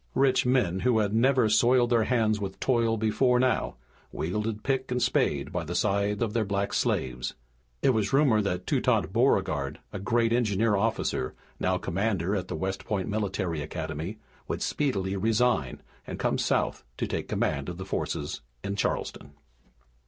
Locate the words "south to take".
16.39-17.29